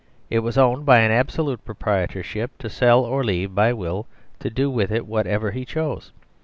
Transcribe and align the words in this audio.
It 0.31 0.39
was 0.39 0.57
owned 0.57 0.83
byadomznusortordmaibsolute 0.87 1.63
proprietorship, 1.63 2.57
to 2.57 2.71
sell, 2.71 3.01
or 3.03 3.23
leave 3.23 3.53
by 3.53 3.71
will, 3.71 4.07
to 4.39 4.49
do 4.49 4.67
with 4.71 4.91
it 4.91 5.05
whatsoever 5.05 5.51
he 5.51 5.63
chose. 5.63 6.11